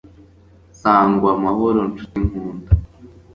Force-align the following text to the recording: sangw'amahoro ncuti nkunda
sangw'amahoro 0.79 1.79
ncuti 1.89 2.19
nkunda 2.27 2.69